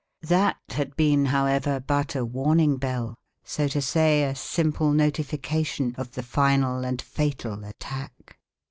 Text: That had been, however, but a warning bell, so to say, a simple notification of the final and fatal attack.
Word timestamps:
That 0.25 0.57
had 0.69 0.95
been, 0.95 1.25
however, 1.27 1.79
but 1.79 2.15
a 2.15 2.25
warning 2.25 2.77
bell, 2.77 3.13
so 3.43 3.67
to 3.67 3.83
say, 3.83 4.23
a 4.23 4.33
simple 4.33 4.93
notification 4.93 5.93
of 5.95 6.13
the 6.13 6.23
final 6.23 6.83
and 6.83 6.99
fatal 6.99 7.63
attack. 7.63 8.39